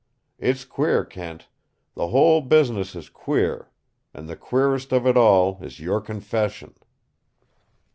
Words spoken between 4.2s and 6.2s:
the queerest of it all is your